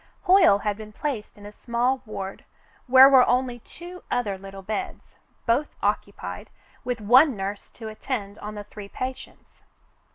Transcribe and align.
Hoyle 0.23 0.57
had 0.57 0.77
been 0.77 0.91
placed 0.91 1.37
in 1.37 1.45
a 1.45 1.51
small 1.51 2.01
ward 2.07 2.43
where 2.87 3.07
were 3.07 3.23
only 3.27 3.59
two 3.59 4.01
other 4.09 4.35
little 4.35 4.63
beds, 4.63 5.15
both 5.45 5.75
occupied, 5.83 6.49
with 6.83 6.99
one 6.99 7.35
nurse 7.35 7.69
to 7.73 7.87
attend 7.87 8.39
on 8.39 8.55
the 8.55 8.63
three 8.63 8.89
patients. 8.89 9.61